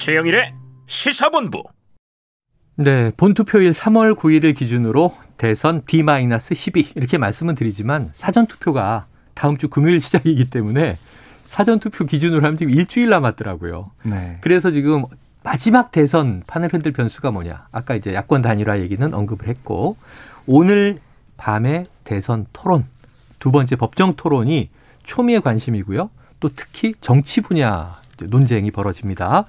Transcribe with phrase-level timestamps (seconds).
[0.00, 0.54] 최영일의
[0.86, 1.62] 시사본부.
[2.76, 9.04] 네, 본투표일 3월 9일을 기준으로 대선 D-12 이렇게 말씀은 드리지만 사전투표가
[9.34, 10.96] 다음 주 금요일 시작이기 때문에
[11.44, 13.90] 사전투표 기준으로 하면 지금 일주일 남았더라고요.
[14.04, 14.38] 네.
[14.40, 15.04] 그래서 지금
[15.42, 17.66] 마지막 대선 판을 흔들 변수가 뭐냐.
[17.70, 19.98] 아까 이제 야권 단일화 얘기는 언급을 했고
[20.46, 20.98] 오늘
[21.36, 22.86] 밤에 대선 토론
[23.38, 24.70] 두 번째 법정 토론이
[25.02, 26.08] 초미의 관심이고요.
[26.40, 29.44] 또 특히 정치 분야 논쟁이 벌어집니다.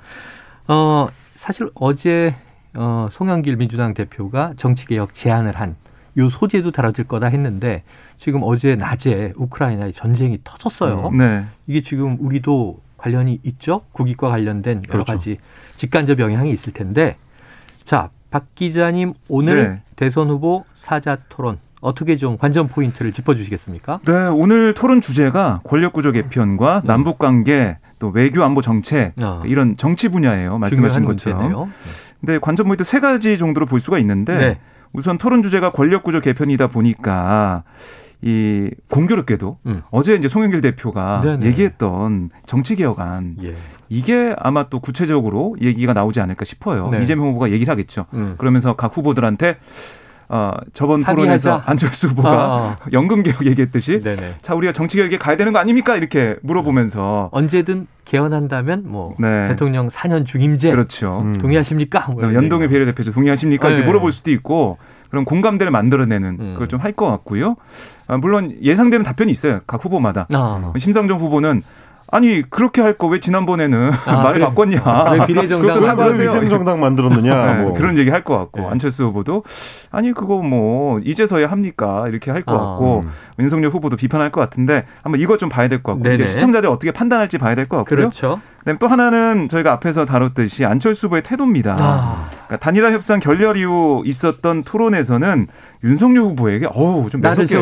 [0.72, 2.36] 어, 사실 어제
[2.74, 5.76] 어, 송영길 민주당 대표가 정치개혁 제안을 한
[6.18, 7.84] 요 소재도 다뤄질 거다 했는데
[8.18, 11.08] 지금 어제 낮에 우크라이나의 전쟁이 터졌어요.
[11.08, 11.46] 음, 네.
[11.68, 13.82] 이게 지금 우리도 관련이 있죠.
[13.94, 15.14] 국익과 관련된 여러 그렇죠.
[15.14, 15.38] 가지
[15.78, 17.16] 직간접 영향이 있을 텐데
[17.86, 19.82] 자, 박 기자님 오늘 네.
[19.96, 24.00] 대선 후보 사자 토론 어떻게 좀 관전 포인트를 짚어주시겠습니까?
[24.06, 26.88] 네, 오늘 토론 주제가 권력구조 개편과 음.
[26.88, 29.42] 남북 관계 또 외교 안보 정책 어.
[29.46, 30.60] 이런 정치 분야예요.
[30.60, 31.40] 말씀하신 것처럼.
[31.40, 31.70] 문제네요.
[32.20, 34.58] 근데 관전 포인트 세 가지 정도로 볼 수가 있는데 네.
[34.94, 37.64] 우선 토론 주제가 권력 구조 개편이다 보니까
[38.22, 39.82] 이 공교롭게도 음.
[39.90, 41.48] 어제 이제 송영길 대표가 네네.
[41.48, 43.56] 얘기했던 정치 개혁안 예.
[43.90, 46.90] 이게 아마 또 구체적으로 얘기가 나오지 않을까 싶어요.
[46.90, 47.02] 네.
[47.02, 48.06] 이재명 후보가 얘기를 하겠죠.
[48.14, 48.36] 음.
[48.38, 49.58] 그러면서 각 후보들한테
[50.34, 51.04] 어, 저번.
[51.04, 52.76] 토론에서 안철수 후보가 어, 어.
[52.94, 54.36] 연금 개혁 얘기했듯이 네네.
[54.42, 59.50] 자 우리가 정치 개혁에 가야 되는 거 아닙니까 이렇게 물어보면서 언제든 개헌한다면 뭐 네.
[59.50, 61.20] 대통령 4년 중임제 그렇죠.
[61.22, 61.38] 음.
[61.38, 62.08] 동의하십니까?
[62.12, 63.68] 뭐 연동의 비례 대표죠 동의하십니까?
[63.68, 63.74] 네.
[63.76, 64.78] 이렇게 물어볼 수도 있고
[65.10, 66.54] 그런 공감대를 만들어내는 음.
[66.54, 67.58] 그걸 좀 할 것 같고요.
[68.08, 70.28] 아, 물론 예상되는 답변이 있어요 각 후보마다.
[70.34, 70.74] 아.
[70.78, 71.62] 심상정 후보는
[72.12, 74.46] 아니 그렇게 할 거 왜 지난번에는 아, 말을 그래.
[74.46, 74.84] 바꿨냐?
[75.14, 77.46] 왜 비례정당 위생정당 만들었느냐?
[77.56, 77.74] 네, 뭐.
[77.74, 78.68] 그런 얘기 할 것 같고 네.
[78.70, 79.44] 안철수 후보도
[79.92, 82.06] 아니 그거 뭐 이제서야 합니까?
[82.08, 83.10] 이렇게 할것 아, 같고 음.
[83.40, 87.38] 윤석열 후보도 비판할 것 같은데 한번 이거 좀 봐야 될 것 같고 시청자들 어떻게 판단할지
[87.38, 87.96] 봐야 될 것 같고요.
[87.98, 88.40] 그렇죠.
[88.62, 91.76] 그다음에 또 하나는 저희가 앞에서 다뤘듯이 안철수 후보의 태도입니다.
[91.80, 92.30] 아.
[92.32, 95.48] 그러니까 단일화 협상 결렬 이후 있었던 토론에서는
[95.84, 97.58] 윤석열 후보에게 어우 좀 매섭게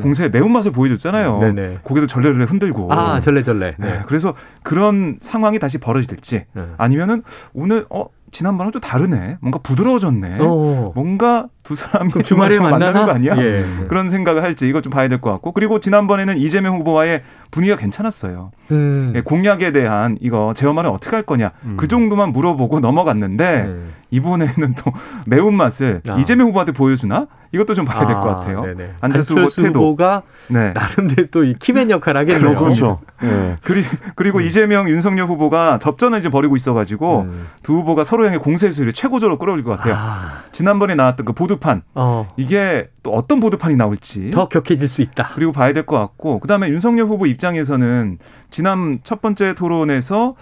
[0.00, 1.38] 공세의 매운맛을 보여줬잖아요.
[1.38, 1.78] 네네.
[1.82, 2.92] 고개도 절레절레 흔들고.
[2.92, 3.74] 아 절레절레.
[3.78, 3.88] 네.
[3.88, 4.02] 네.
[4.06, 6.62] 그래서 그런 상황이 다시 벌어질지 네.
[6.76, 7.22] 아니면은
[7.52, 9.38] 오늘 어 지난번랑 좀 다르네.
[9.40, 10.38] 뭔가 부드러워졌네.
[10.40, 10.44] 오.
[10.44, 10.92] 어.
[10.94, 13.36] 뭔가 두 사람이 주말에 만나는 거 아니야?
[13.38, 13.64] 예.
[13.88, 18.50] 그런 생각을 할지 이거 좀 봐야 될 것 같고 그리고 지난번에는 이재명 후보와의 분위기가 괜찮았어요.
[18.72, 19.12] 음.
[19.16, 21.76] 예, 공약에 대한 이거 제어말은 어떻게 할 거냐 음.
[21.76, 23.92] 그 정도만 물어보고 넘어갔는데 음.
[24.16, 24.92] 이번에는 또
[25.26, 26.16] 매운맛을 아.
[26.16, 27.26] 이재명 후보한테 보여주나?
[27.52, 28.62] 이것도 좀 봐야 될것 아, 같아요.
[28.62, 28.94] 네네.
[29.00, 30.72] 안철수, 안철수 후보 후보 가 네.
[30.72, 32.50] 나름대로 또 이 키맨 역할 하겠네요.
[32.50, 33.00] 그렇죠.
[33.22, 33.56] 네.
[33.62, 34.42] 그리고, 그리고 음.
[34.44, 37.46] 이재명, 윤석열 후보가 접전을 이제 벌이고 있어가지고 음.
[37.62, 39.94] 두 후보가 서로 향해 공세 수율이 최고조로 끌어올릴 것 같아요.
[39.96, 40.42] 아.
[40.52, 42.28] 지난번에 나왔던 그 보드판 어.
[42.36, 45.30] 이게 또 어떤 보드판이 나올지 더 격해질 수 있다.
[45.34, 48.18] 그리고 봐야 될 것 같고 그다음에 윤석열 후보 입장에서는
[48.50, 50.34] 지난 첫 번째 토론에서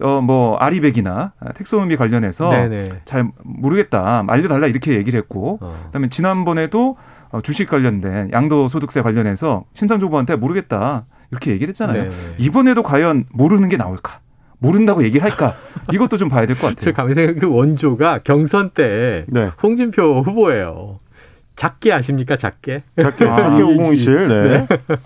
[0.00, 3.00] 어, 뭐, 아리백이나 텍소노미 관련해서 네네.
[3.04, 4.24] 잘 모르겠다.
[4.28, 5.84] 알려달라 이렇게 얘기를 했고, 어.
[5.86, 6.96] 그 다음에 지난번에도
[7.30, 11.06] 어, 주식 관련된 양도소득세 관련해서 심상조부한테 모르겠다.
[11.32, 12.02] 이렇게 얘기를 했잖아요.
[12.04, 12.14] 네네.
[12.38, 14.20] 이번에도 과연 모르는 게 나올까?
[14.58, 15.54] 모른다고 얘기를 할까?
[15.92, 16.80] 이것도 좀 봐야 될 것 같아요.
[16.80, 19.50] 제 감히 생각 그 원조가 경선 때 네.
[19.62, 21.00] 홍준표 후보예요.
[21.56, 22.36] 작게 아십니까?
[22.36, 22.82] 작게?
[23.02, 24.28] 작게, 아, 작게 501실.
[24.28, 24.66] 네.
[24.66, 24.96] 네.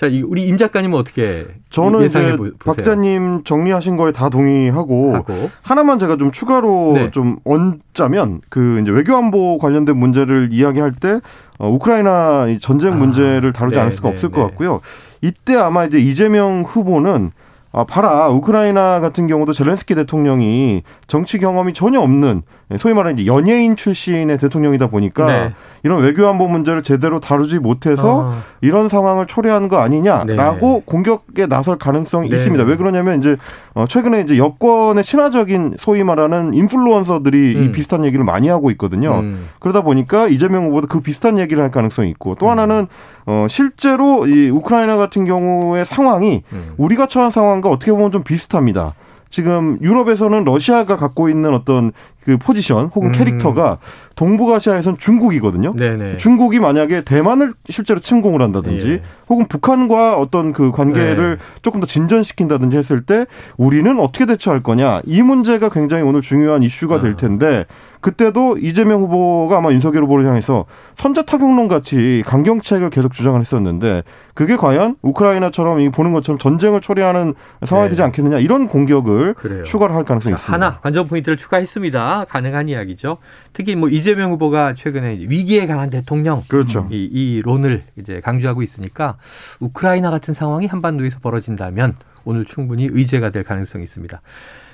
[0.00, 2.34] 자, 우리 임 작가님은 어떻게 저는 이제
[2.64, 5.50] 박 기자님 정리하신 거에 다 동의하고 하고.
[5.60, 7.10] 하나만 제가 좀 추가로 네.
[7.10, 11.20] 좀 얹자면 그 이제 외교안보 관련된 문제를 이야기할 때
[11.58, 14.80] 어, 우크라이나 전쟁 아, 문제를 다루지 아, 않을 수가 네, 없을 네, 것 같고요.
[15.20, 17.32] 이때 아마 이제 이재명 후보는
[17.72, 18.28] 아, 봐라.
[18.30, 22.40] 우크라이나 같은 경우도 젤렌스키 대통령이 정치 경험이 전혀 없는
[22.78, 25.54] 소위 말하는 이제 연예인 출신의 대통령이다 보니까 네.
[25.82, 28.36] 이런 외교 안보 문제를 제대로 다루지 못해서 어.
[28.60, 30.82] 이런 상황을 초래한 거 아니냐라고 네.
[30.84, 32.36] 공격에 나설 가능성이 네.
[32.36, 32.64] 있습니다.
[32.64, 33.36] 왜 그러냐면 이제
[33.74, 37.64] 어 최근에 이제 여권의 친화적인 소위 말하는 인플루언서들이 음.
[37.64, 39.20] 이 비슷한 얘기를 많이 하고 있거든요.
[39.20, 39.48] 음.
[39.58, 42.50] 그러다 보니까 이재명 후보도 그 비슷한 얘기를 할 가능성이 있고 또 음.
[42.50, 42.86] 하나는
[43.26, 46.74] 어 실제로 이 우크라이나 같은 경우의 상황이 음.
[46.76, 48.94] 우리가 처한 상황과 어떻게 보면 좀 비슷합니다.
[49.30, 51.92] 지금 유럽에서는 러시아가 갖고 있는 어떤
[52.24, 53.12] 그 포지션 혹은 음.
[53.12, 53.78] 캐릭터가
[54.16, 55.74] 동북아시아에선 중국이거든요.
[55.74, 56.18] 네네.
[56.18, 59.02] 중국이 만약에 대만을 실제로 침공을 한다든지 예.
[59.28, 61.44] 혹은 북한과 어떤 그 관계를 네.
[61.62, 63.24] 조금 더 진전시킨다든지 했을 때
[63.56, 67.16] 우리는 어떻게 대처할 거냐 이 문제가 굉장히 오늘 중요한 이슈가 될 아.
[67.16, 67.64] 텐데
[68.00, 70.64] 그때도 이재명 후보가 아마 윤석열 후보를 향해서
[70.94, 74.02] 선제 타격론 같이 강경책을 계속 주장을 했었는데
[74.34, 77.34] 그게 과연 우크라이나처럼 이 보는 것처럼 전쟁을 초래하는
[77.64, 77.90] 상황이 네.
[77.90, 79.64] 되지 않겠느냐 이런 공격을 그래요.
[79.64, 80.52] 추가를 할 가능성이 있습니다.
[80.52, 82.09] 하나 관전 포인트를 추가했습니다.
[82.28, 83.18] 가능한 이야기죠.
[83.52, 86.88] 특히 뭐 이재명 후보가 최근에 위기에 강한 대통령 그렇죠.
[86.90, 89.16] 이, 이 론을 이제 강조하고 있으니까
[89.60, 94.20] 우크라이나 같은 상황이 한반도에서 벌어진다면 오늘 충분히 의제가 될 가능성이 있습니다.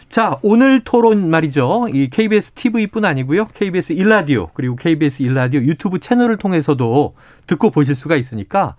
[0.09, 1.89] 자, 오늘 토론 말이죠.
[1.93, 3.47] 이 KBS TV뿐 아니고요.
[3.47, 7.15] KBS 일라디오 그리고 KBS 일라디오 유튜브 채널을 통해서도
[7.47, 8.77] 듣고 보실 수가 있으니까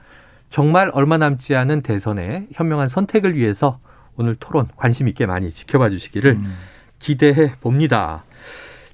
[0.49, 3.79] 정말 얼마 남지 않은 대선에 현명한 선택을 위해서
[4.17, 6.55] 오늘 토론 관심 있게 많이 지켜봐 주시기를 음.
[6.99, 8.23] 기대해 봅니다.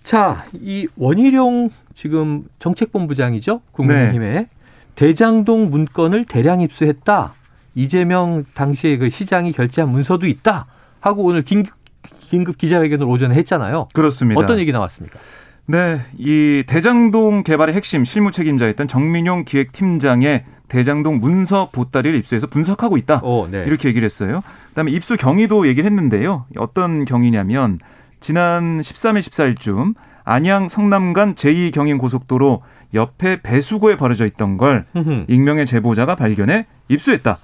[0.04, 3.62] 자, 이 원희룡 지금 정책본부장이죠.
[3.72, 4.48] 국민의힘에 네.
[4.96, 7.34] 대장동 문건을 대량 입수했다.
[7.76, 10.68] 이재명 당시에 그 시장이 결제한 문서도 있다.
[11.00, 11.74] 하고 오늘 긴급,
[12.20, 13.88] 긴급 기자회견을 오전에 했잖아요.
[13.94, 14.40] 그렇습니다.
[14.40, 15.20] 어떤 얘기 나왔습니까?
[15.66, 23.22] 네, 이 대장동 개발의 핵심 실무 책임자였던 정민용 기획팀장의 대장동 문서 보따리를 입수해서 분석하고 있다.
[23.24, 23.64] 오, 네.
[23.66, 24.42] 이렇게 얘기를 했어요.
[24.70, 26.46] 그다음에 입수 경위도 얘기를 했는데요.
[26.58, 27.80] 어떤 경위냐면
[28.24, 34.86] 지난 13일 14일쯤 안양 성남간 제2경인 고속도로 옆에 배수구에 버려져 있던 걸
[35.28, 37.38] 익명의 제보자가 발견해 입수했다.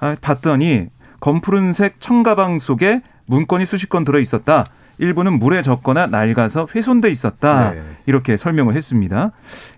[0.00, 0.88] 아, 봤더니
[1.20, 4.66] 검푸른색 청가방 속에 문건이 수십 건 들어 있었다.
[4.98, 7.70] 일부는 물에 젖거나 낡아서 훼손돼 있었다.
[7.70, 7.82] 네.
[8.04, 9.30] 이렇게 설명을 했습니다.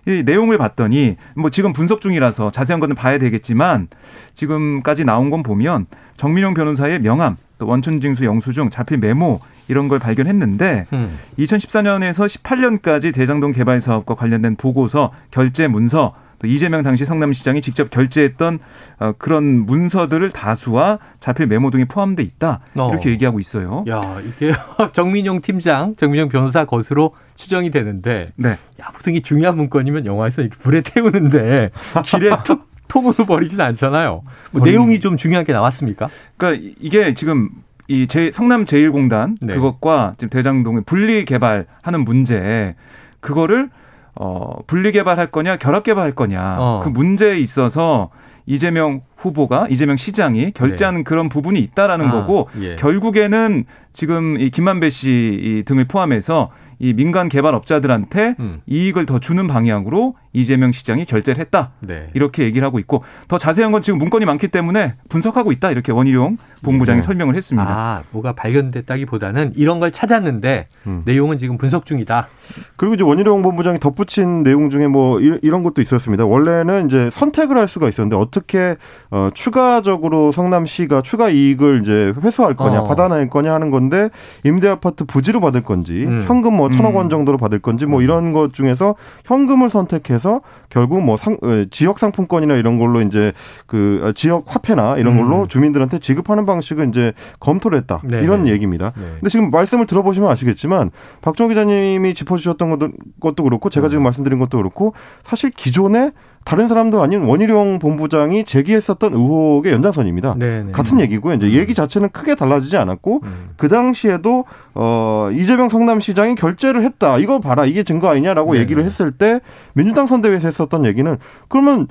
[0.05, 3.87] 이 내용을 봤더니 뭐 지금 분석 중이라서 자세한 거는 봐야 되겠지만
[4.33, 5.85] 지금까지 나온 건 보면
[6.17, 11.19] 정민용 변호사의 명함 또 원천징수 영수증 자필 메모 이런 걸 발견했는데 음.
[11.37, 18.57] 2014년에서 18년까지 대장동 개발 사업과 관련된 보고서 결제 문서 또 이재명 당시 성남시장이 직접 결제했던
[18.99, 23.11] 어, 그런 문서들을 다수와 자필 메모 등이 포함돼 있다 이렇게 어.
[23.11, 23.85] 얘기하고 있어요.
[23.87, 24.51] 야 이게
[24.93, 28.57] 정민용 팀장, 정민용 변호사 것으로 추정이 되는데, 네.
[28.79, 31.69] 야 보통 이 중요한 문건이면 영화에서 이렇게 불에 태우는데
[32.05, 34.21] 길에 툭 통으로 버리진 않잖아요.
[34.51, 36.09] 뭐 내용이 좀 중요한 게 나왔습니까?
[36.35, 37.49] 그러니까 이게 지금
[37.87, 39.55] 이 제, 성남 제1공단 네.
[39.55, 42.75] 그것과 지금 대장동의 분리 개발하는 문제
[43.21, 43.69] 그거를
[44.13, 46.57] 어, 분리 개발할 거냐, 결합 개발할 거냐.
[46.59, 46.81] 어.
[46.83, 48.09] 그 문제에 있어서
[48.45, 51.03] 이재명 후보가 이재명 시장이 결제하는 네.
[51.03, 52.75] 그런 부분이 있다라는 아, 거고 예.
[52.75, 56.49] 결국에는 지금 이 김만배 씨 등을 포함해서
[56.79, 58.61] 이 민간 개발업자들한테 음.
[58.65, 61.73] 이익을 더 주는 방향으로 이재명 시장이 결제를 했다.
[61.81, 62.09] 네.
[62.15, 65.69] 이렇게 얘기를 하고 있고 더 자세한 건 지금 문건이 많기 때문에 분석하고 있다.
[65.69, 67.01] 이렇게 원희룡 본부장이 네.
[67.01, 67.69] 설명을 했습니다.
[67.69, 71.03] 아, 뭐가 발견됐다기보다는 이런 걸 찾았는데 음.
[71.05, 72.29] 내용은 지금 분석 중이다.
[72.77, 76.25] 그리고 이제 원희룡 본부장이 덧붙인 내용 중에 뭐 이런 것도 있었습니다.
[76.25, 78.77] 원래는 이제 선택을 할 수가 있었는데 어떻게
[79.11, 82.87] 어, 추가적으로 성남시가 추가 이익을 이제 회수할 거냐, 어.
[82.87, 84.09] 받아낼 거냐 하는 건데
[84.45, 86.23] 임대 아파트 부지로 받을 건지 음.
[86.25, 87.09] 현금 뭐 천억 원 음.
[87.09, 88.03] 정도로 받을 건지 뭐 음.
[88.03, 88.95] 이런 것 중에서
[89.25, 93.33] 현금을 선택해서 결국 뭐 상, 어, 지역 상품권이나 이런 걸로 이제
[93.67, 95.47] 그 어, 지역 화폐나 이런 걸로 음.
[95.47, 97.99] 주민들한테 지급하는 방식을 이제 검토를 했다.
[98.03, 98.21] 네.
[98.21, 98.93] 이런 얘기입니다.
[98.95, 99.03] 네.
[99.15, 100.91] 근데 지금 말씀을 들어보시면 아시겠지만
[101.21, 104.93] 박정 기자님이 짚어주셨던 것도, 것도 그렇고 제가 지금 말씀드린 것도 그렇고
[105.23, 106.11] 사실 기존에
[106.43, 110.35] 다른 사람도 아닌 원희룡 본부장이 제기했었던 의혹의 연장선입니다.
[110.37, 110.63] 네네.
[110.63, 110.71] 네.
[110.71, 111.35] 같은 얘기고요.
[111.35, 111.51] 이제 음.
[111.51, 113.49] 얘기 자체는 크게 달라지지 않았고 음.
[113.57, 117.19] 그 당시에도 어 이재명 성남시장이 결재를 했다.
[117.19, 117.65] 이거 봐라.
[117.65, 118.63] 이게 증거 아니냐라고 네네.
[118.63, 118.87] 얘기를 네.
[118.87, 119.39] 했을 때
[119.73, 121.17] 민주당 선대위에서 했었던 얘기는
[121.47, 121.87] 그러면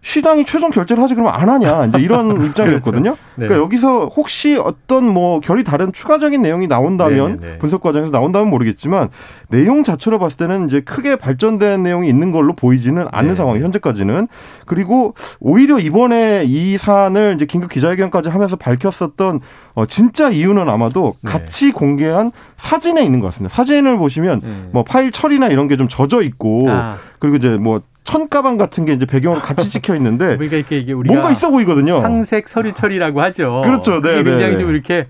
[0.00, 3.02] 시장이 최종 결제를 하지 그러면 안 하냐 이제 이런 입장이었거든요.
[3.14, 3.18] 그렇죠.
[3.34, 3.46] 네.
[3.46, 7.40] 그러니까 여기서 혹시 어떤 뭐 결이 다른 추가적인 내용이 나온다면 네네.
[7.40, 7.58] 네, 네.
[7.58, 9.08] 분석 과정에서 나온다면 모르겠지만
[9.48, 13.36] 내용 자체로 봤을 때는 이제 크게 발전된 내용이 있는 걸로 보이지는 않는 네.
[13.36, 14.28] 상황이 현재까지는
[14.66, 19.40] 그리고 오히려 이번에 이 사안을 이제 긴급 기자회견까지 하면서 밝혔었던
[19.74, 21.30] 어 진짜 이유는 아마도 네.
[21.30, 23.54] 같이 공개한 사진에 있는 것 같습니다.
[23.54, 24.48] 사진을 보시면 네.
[24.72, 26.96] 뭐 파일 처리나 이런 게 좀 젖어 있고 아.
[27.20, 31.50] 그리고 이제 뭐 천가방 같은 게 이제 배경으로 같이 찍혀 있는데 그러니까 이게 뭔가 있어
[31.50, 31.98] 보이거든요.
[31.98, 33.60] 황색 서리철이라고 하죠.
[33.64, 34.00] 그렇죠.
[34.00, 34.58] 네, 굉장히 네.
[34.58, 35.06] 좀 이렇게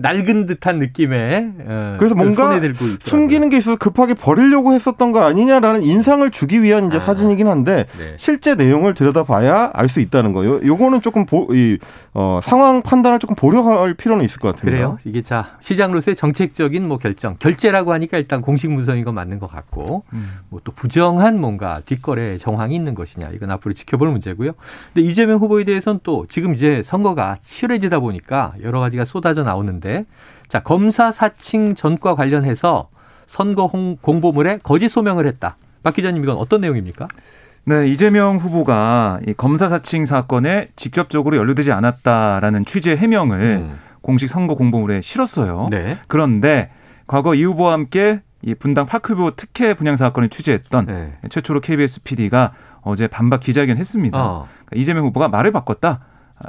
[0.00, 2.60] 낡은 듯한 느낌의 어, 그래서 뭔가
[3.00, 7.86] 숨기는 게 있어서 급하게 버리려고 했었던 거 아니냐라는 인상을 주기 위한 이제 아, 사진이긴 한데
[7.98, 8.14] 네.
[8.16, 10.60] 실제 내용을 들여다봐야 알 수 있다는 거요.
[10.66, 11.78] 요거는 조금 보, 이,
[12.12, 14.76] 어, 상황 판단을 조금 보려할 필요는 있을 것 같습니다.
[14.76, 14.98] 그래요.
[15.06, 20.04] 이게 자 시장으로서의 정책적인 뭐 결정, 결제라고 하니까 일단 공식 문서인 건 맞는 것 같고
[20.12, 20.40] 음.
[20.50, 24.52] 뭐또 부정한 뭔가 뒷거래 정황이 있는 것이냐 이건 앞으로 지켜볼 문제고요.
[24.92, 29.87] 근데 이재명 후보에 대해서는 또 지금 이제 선거가 치열해지다 보니까 여러 가지가 쏟아져 나오는데.
[29.88, 30.04] 있는데
[30.48, 32.88] 자 검사 사칭 전과 관련해서
[33.26, 35.56] 선거 홍, 공보물에 거짓 소명을 했다.
[35.82, 37.06] 박 기자님 이건 어떤 내용입니까?
[37.64, 43.78] 네, 이재명 후보가 이 검사 사칭 사건에 직접적으로 연루되지 않았다라는 취지의 해명을 음.
[44.00, 45.68] 공식 선거 공보물에 실었어요.
[45.70, 45.98] 네.
[46.08, 46.70] 그런데
[47.06, 51.12] 과거 이 후보와 함께 이 분당 파크뷰 특혜 분양 사건을 취재했던 네.
[51.28, 54.18] 최초로 KBS PD가 어제 반박 기자회견 했습니다.
[54.18, 54.48] 어.
[54.64, 56.00] 그러니까 이재명 후보가 말을 바꿨다.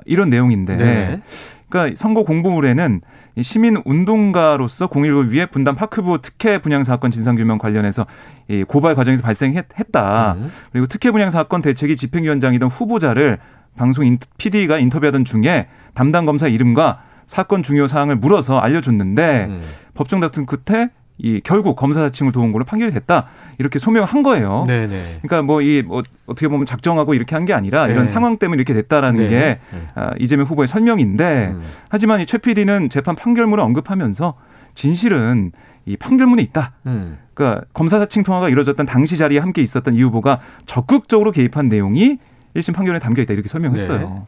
[0.06, 1.22] 이런 내용인데 네.
[1.70, 3.02] 그러니까 선거 공보물에는
[3.42, 8.06] 시민 운동가로서 019 위에 분당 파크부 특혜 분양 사건 진상 규명 관련해서
[8.50, 10.34] 이 고발 과정에서 발생했다.
[10.38, 10.52] 음.
[10.72, 13.38] 그리고 특혜 분양 사건 대책위 집행위원장이던 후보자를
[13.78, 19.62] 방송 인, PD가 인터뷰하던 중에 담당 검사 이름과 사건 중요 사항을 물어서 알려줬는데 음.
[19.94, 20.90] 법정 다툼 끝에
[21.22, 24.64] 이 결국 검사 사칭을 도운 걸로 판결이 됐다 이렇게 소명한 거예요.
[24.68, 25.20] 네네.
[25.22, 28.08] 그러니까 뭐이 뭐 어떻게 보면 작정하고 이렇게 한 게 아니라 이런 네.
[28.12, 29.30] 상황 때문에 이렇게 됐다라는 네네.
[29.30, 29.40] 게
[29.72, 29.88] 네.
[29.96, 31.64] 아, 이재명 후보의 설명인데 음.
[31.90, 34.36] 하지만 이최 PD는 재판 판결문을 언급하면서
[34.76, 35.52] 진실은
[35.86, 36.74] 이 판결문에 있다.
[36.86, 37.18] 음.
[37.34, 42.18] 그러니까 검사 사칭 통화가 이루어졌던 당시 자리에 함께 있었던 이 후보가 적극적으로 개입한 내용이
[42.56, 44.00] 1심 판결에 담겨 있다 이렇게 설명했어요.
[44.00, 44.22] 네.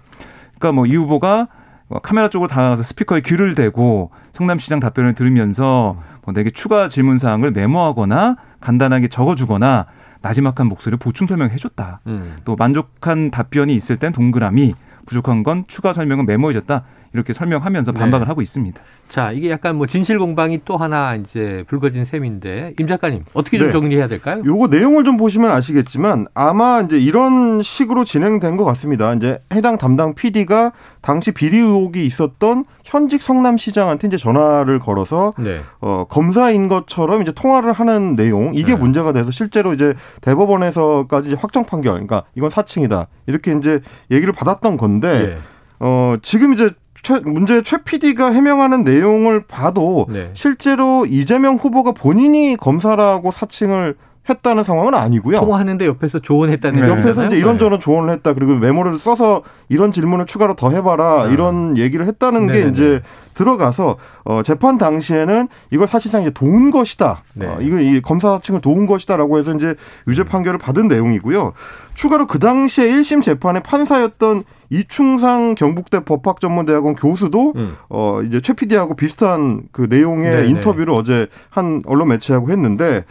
[0.58, 1.61] 그러니까 뭐 이 후보가 뭐
[2.00, 8.38] 카메라 쪽으로 다가가서 스피커에 귀를 대고 성남시장 답변을 들으면서 뭐 내게 추가 질문 사항을 메모하거나
[8.60, 9.88] 간단하게 적어주거나
[10.22, 12.02] 나지막한 목소리를 보충 설명해줬다.
[12.08, 12.36] 음.
[12.46, 14.74] 또 만족한 답변이 있을 땐 동그라미,
[15.06, 16.84] 부족한 건 추가 설명은 메모해줬다.
[17.13, 18.27] 이렇게 설명하면서 반박을 네.
[18.30, 18.82] 하고 있습니다.
[19.10, 23.68] 자, 이게 약간 뭐 진실 공방이 또 하나 이제 불거진 셈인데 임 작가님 어떻게 좀
[23.68, 23.74] 네.
[23.74, 24.41] 정리해야 될까요?
[24.46, 29.13] 요거 내용을 좀 보시면 아시겠지만 아마 이제 이런 식으로 진행된 것 같습니다.
[29.13, 35.60] 이제 해당 담당 PD가 당시 비리 의혹이 있었던 현직 성남시장한테 이제 전화를 걸어서 네.
[35.82, 38.80] 어, 검사인 것처럼 이제 통화를 하는 내용 이게 네.
[38.80, 45.12] 문제가 돼서 실제로 이제 대법원에서까지 확정 판결, 그러니까 이건 사칭이다 이렇게 이제 얘기를 받았던 건데.
[45.12, 45.38] 네.
[45.84, 46.70] 어, 지금 이제
[47.03, 50.31] 최, 문제 최 PD가 해명하는 내용을 봐도 네.
[50.34, 53.96] 실제로 이재명 후보가 본인이 검사라고 사칭을
[54.30, 55.40] 했다는 상황은 아니고요.
[55.40, 56.88] 통화하는데 옆에서 조언했다는 네.
[56.88, 57.80] 옆에서 이제 이런저런 네.
[57.80, 58.34] 조언을 했다.
[58.34, 61.24] 그리고 메모를 써서 이런 질문을 추가로 더 해봐라.
[61.24, 61.28] 아.
[61.28, 62.63] 이런 얘기를 했다는 네네네.
[62.63, 63.01] 게 이제
[63.34, 67.24] 들어가서 어, 재판 당시에는 이걸 사실상 이제 도운 것이다.
[67.34, 67.48] 네.
[67.48, 69.74] 어, 이걸 이 검사층을 도운 것이다라고 해서 이제
[70.08, 71.54] 유죄 판결을 받은 내용이고요.
[71.96, 77.75] 추가로 그 당시에 1심 재판의 판사였던 이충상 경북대 법학전문대학원 교수도 음.
[77.90, 80.50] 어 이제 최 PD하고 비슷한 그 내용의.
[80.51, 83.04] 인터뷰를 어제 한 언론 매체하고 했는데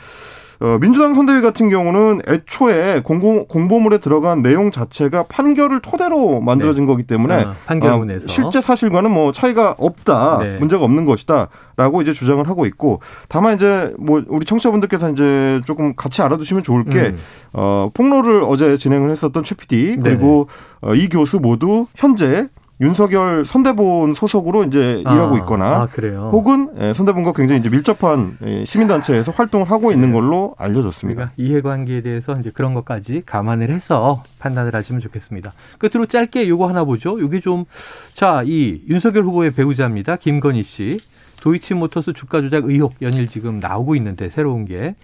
[0.62, 6.86] 어, 민주당 선대위 같은 경우는 애초에 공고, 공보물에 들어간 내용 자체가 판결을 토대로 만들어진 네.
[6.86, 10.58] 거기 때문에 아, 판결문에서 어, 실제 사실과는 뭐 차이가 없다, 네.
[10.58, 13.00] 문제가 없는 것이다라고 이제 주장을 하고 있고
[13.30, 17.18] 다만 이제 뭐 우리 청취자분들께서 이제 조금 같이 알아두시면 좋을 게 음.
[17.54, 20.48] 어, 폭로를 어제 진행을 했었던 최 PD 그리고
[20.82, 22.48] 어, 이 교수 모두 현재
[22.80, 25.86] 윤석열 선대본 소속으로 이제 아, 일하고 있거나 아,
[26.30, 31.16] 혹은 예, 선대본과 굉장히 이제 밀접한 예, 시민단체에서 활동을 하고 있는 걸로 알려졌습니다.
[31.16, 35.52] 그러니까 이해관계에 대해서 이제 그런 것까지 감안을 해서 판단을 하시면 좋겠습니다.
[35.78, 37.18] 끝으로 짧게 요거 하나 보죠.
[37.20, 37.66] 이게 좀
[38.14, 40.16] 자 이 윤석열 후보의 배우자입니다.
[40.16, 40.98] 김건희 씨
[41.42, 44.94] 도이치모터스 주가 조작 의혹 연일 지금 나오고 있는데 새로운 게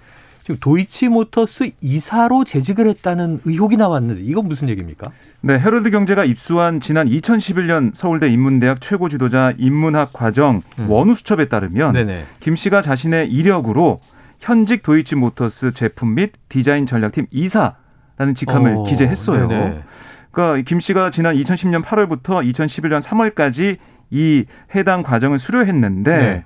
[0.47, 5.11] 지금 도이치모터스 이사로 재직을 했다는 의혹이 나왔는데 이건 무슨 얘기입니까?
[5.41, 10.89] 네, 헤럴드 경제가 입수한 지난 2011년 서울대 인문대학 최고 지도자 인문학 과정 음.
[10.89, 12.27] 원우 수첩에 따르면 네네.
[12.39, 13.99] 김 씨가 자신의 이력으로
[14.39, 19.49] 현직 도이치모터스 제품 및 디자인 전략팀 이사라는 직함을 오, 어, 기재했어요.
[19.49, 19.83] 네네.
[20.31, 23.79] 그러니까 김 씨가 지난 2010년 8월부터 2011년 3월까지
[24.11, 24.45] 이
[24.75, 26.45] 해당 과정을 수료했는데 네.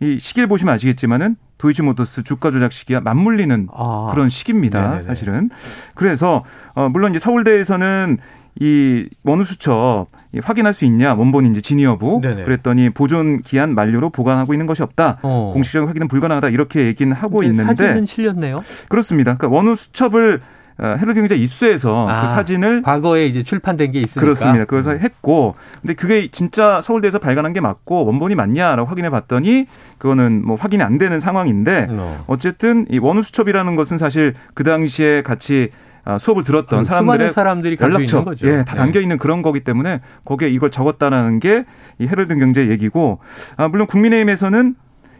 [0.00, 4.08] 이 시기를 보시면 아시겠지만은 도이치모터스 주가 조작 시기와 맞물리는 아.
[4.12, 4.82] 그런 시기입니다.
[4.82, 5.02] 네네네.
[5.02, 5.50] 사실은.
[5.94, 6.44] 그래서
[6.74, 8.18] 어 물론 이제 서울대에서는
[8.58, 10.06] 이 원우 수첩
[10.42, 12.44] 확인할 수 있냐 원본인지 진위 여부 네네.
[12.44, 15.50] 그랬더니 보존 기한 만료로 보관하고 있는 것이 없다 어.
[15.54, 18.56] 공식적인 확인은 불가능하다 이렇게 얘기는 하고 있는데 사진은 실렸네요.
[18.88, 19.36] 그렇습니다.
[19.36, 24.00] 그러니까 원우 수첩을 어, 헤로드 경제 입수해서 그 아, 그 사진을 과거에 이제 출판된 게
[24.00, 24.64] 있으니까 그렇습니다.
[24.66, 24.98] 그래서 음.
[25.00, 29.66] 했고 근데 그게 진짜 서울대에서 발간한 게 맞고 원본이 맞냐라고 확인해 봤더니
[29.98, 32.24] 그거는 뭐 확인이 안 되는 상황인데 어.
[32.26, 35.70] 어쨌든 이 원우 수첩이라는 것은 사실 그 당시에 같이
[36.08, 38.78] 아, 수업을 들었던 사람들의 사람들이 연락처, 예, 다 네.
[38.78, 41.64] 담겨 있는 그런 거기 때문에 거기에 이걸 적었다라는 게
[41.98, 43.18] 이 헤럴드 경제 얘기고,
[43.56, 44.74] 아, 물론 국민의힘에서는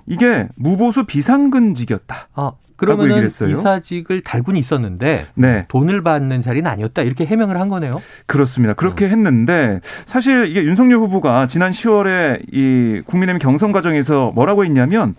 [0.07, 2.29] 이게 무보수 비상근직이었다.
[2.35, 5.65] 아, 그러면은 이사직을 달고는 있었는데 네.
[5.69, 7.93] 돈을 받는 자리는 아니었다 이렇게 해명을 한 거네요.
[8.27, 8.75] 그렇습니다.
[8.75, 9.11] 그렇게 음.
[9.11, 15.15] 했는데 사실 이게 윤석열 후보가 지난 10월에 이 국민의힘 경선 과정에서 뭐라고 했냐면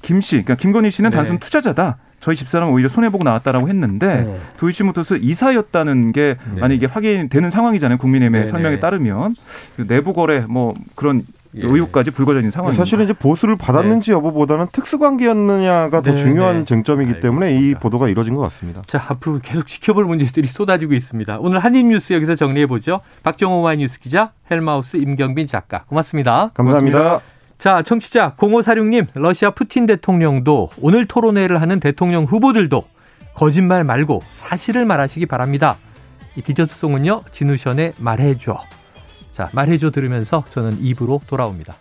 [0.00, 1.16] 김 씨, 그러니까 김건희 씨는 네.
[1.16, 1.98] 단순 투자자다.
[2.20, 4.40] 저희 집사람은 오히려 손해 보고 나왔다라고 했는데 네.
[4.56, 6.60] 도이치모터스 이사였다는 게 네.
[6.60, 7.98] 만약 이게 확인되는 상황이잖아요.
[7.98, 8.80] 국민의힘의 네, 설명에 네.
[8.80, 9.34] 따르면
[9.76, 11.24] 그 내부 거래 뭐 그런
[11.56, 11.60] 예.
[11.62, 12.82] 의혹까지 있는 상황입니다.
[12.82, 14.16] 사실은 이제 보수를 받았는지 네.
[14.16, 16.64] 여부보다는 특수관계였느냐가 더 네, 중요한 네.
[16.64, 17.78] 쟁점이기 때문에 알겠습니다.
[17.78, 18.82] 이 보도가 이뤄진 것 같습니다.
[18.86, 21.38] 자 앞으로 계속 지켜볼 문제들이 쏟아지고 있습니다.
[21.40, 23.00] 오늘 한입뉴스 여기서 정리해 보죠.
[23.22, 26.50] 박정호 와이뉴스 기자, 헬마우스 임경빈 작가, 고맙습니다.
[26.54, 26.98] 감사합니다.
[26.98, 27.42] 고맙습니다.
[27.62, 32.82] 자, 청취자 0546님, 러시아 푸틴 대통령도 오늘 토론회를 하는 대통령 후보들도
[33.34, 35.76] 거짓말 말고 사실을 말하시기 바랍니다.
[36.34, 38.58] 이 디저트송은요, 진우션의 말해줘.
[39.32, 41.76] 자, 말해줘 들으면서 저는 입으로 돌아옵니다.